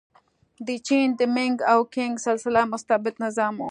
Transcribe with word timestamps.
د 0.67 0.69
چین 0.87 1.07
د 1.19 1.21
مینګ 1.35 1.57
او 1.71 1.79
کینګ 1.95 2.13
سلسله 2.27 2.61
مستبد 2.71 3.15
نظام 3.25 3.53
و. 3.53 3.59